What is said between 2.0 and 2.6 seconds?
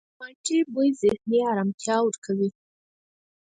ورکوي.